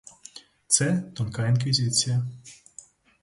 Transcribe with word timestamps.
Це— 0.67 1.01
тонка 1.15 1.47
інквізиція. 1.47 2.21